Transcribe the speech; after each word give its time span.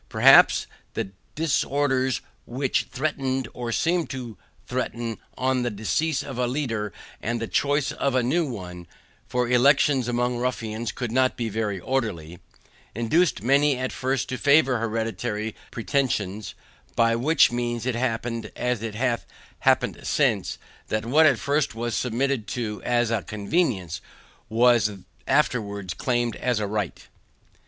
Perhaps 0.09 0.65
the 0.95 1.11
disorders 1.35 2.21
which 2.47 2.87
threatened, 2.91 3.47
or 3.53 3.71
seemed 3.71 4.09
to 4.09 4.35
threaten, 4.65 5.19
on 5.37 5.61
the 5.61 5.69
decease 5.69 6.23
of 6.23 6.39
a 6.39 6.47
leader 6.47 6.91
and 7.21 7.39
the 7.39 7.45
choice 7.47 7.91
of 7.91 8.15
a 8.15 8.23
new 8.23 8.49
one 8.51 8.87
(for 9.27 9.47
elections 9.47 10.07
among 10.07 10.37
ruffians 10.37 10.91
could 10.91 11.11
not 11.11 11.37
be 11.37 11.49
very 11.49 11.79
orderly) 11.79 12.39
induced 12.95 13.43
many 13.43 13.77
at 13.77 13.91
first 13.91 14.27
to 14.29 14.39
favor 14.39 14.79
hereditary 14.79 15.53
pretensions; 15.69 16.55
by 16.95 17.15
which 17.15 17.51
means 17.51 17.85
it 17.85 17.93
happened, 17.93 18.51
as 18.55 18.81
it 18.81 18.95
hath 18.95 19.27
happened 19.59 19.99
since, 20.01 20.57
that 20.87 21.05
what 21.05 21.27
at 21.27 21.37
first 21.37 21.75
was 21.75 21.95
submitted 21.95 22.47
to 22.47 22.81
as 22.83 23.11
a 23.11 23.21
convenience, 23.21 24.01
was 24.49 24.93
afterwards 25.27 25.93
claimed 25.93 26.35
as 26.37 26.59
a 26.59 26.65
right. 26.65 27.07